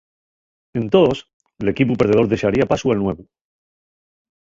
[0.81, 1.17] Entós,
[1.65, 3.23] l'equipu perdedor dexaría pasu al nuevu.